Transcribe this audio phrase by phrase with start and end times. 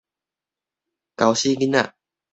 [1.15, 1.93] 猴死囡仔